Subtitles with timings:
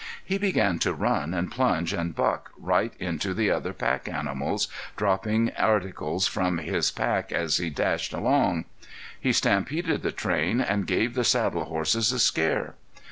[0.25, 5.51] He began to run and plunge and buck right into the other pack animals, dropping
[5.55, 8.65] articles from his pack as he dashed along.
[9.19, 12.73] He stampeded the train, and gave the saddle horses a scare.